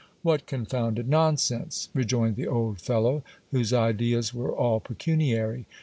[0.23, 1.89] What confounded non sense!
[1.93, 5.67] rejoined the old fellow, whose ideas were all pecuniary.